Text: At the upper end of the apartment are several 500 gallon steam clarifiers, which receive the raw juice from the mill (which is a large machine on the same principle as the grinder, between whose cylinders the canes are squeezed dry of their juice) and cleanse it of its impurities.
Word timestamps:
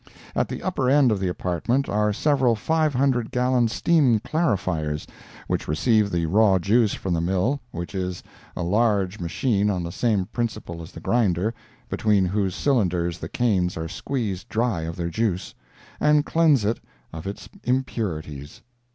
At 0.35 0.49
the 0.49 0.63
upper 0.63 0.89
end 0.89 1.11
of 1.11 1.19
the 1.19 1.27
apartment 1.27 1.87
are 1.87 2.11
several 2.11 2.55
500 2.55 3.29
gallon 3.29 3.67
steam 3.67 4.17
clarifiers, 4.19 5.05
which 5.45 5.67
receive 5.67 6.09
the 6.09 6.25
raw 6.25 6.57
juice 6.57 6.95
from 6.95 7.13
the 7.13 7.21
mill 7.21 7.61
(which 7.69 7.93
is 7.93 8.23
a 8.57 8.63
large 8.63 9.19
machine 9.19 9.69
on 9.69 9.83
the 9.83 9.91
same 9.91 10.25
principle 10.25 10.81
as 10.81 10.91
the 10.91 11.01
grinder, 11.01 11.53
between 11.87 12.25
whose 12.25 12.55
cylinders 12.55 13.19
the 13.19 13.29
canes 13.29 13.77
are 13.77 13.87
squeezed 13.87 14.49
dry 14.49 14.81
of 14.85 14.95
their 14.95 15.11
juice) 15.11 15.53
and 15.99 16.25
cleanse 16.25 16.65
it 16.65 16.79
of 17.13 17.27
its 17.27 17.47
impurities. 17.63 18.63